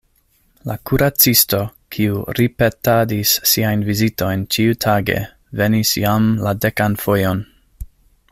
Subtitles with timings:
[0.69, 1.59] La kuracisto,
[1.95, 5.19] kiu ripetadis siajn vizitojn ĉiutage,
[5.63, 7.47] venis jam la dekan fojon.